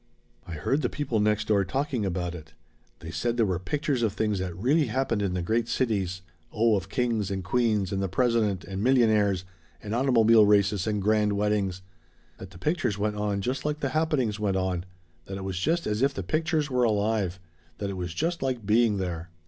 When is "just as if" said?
15.59-16.15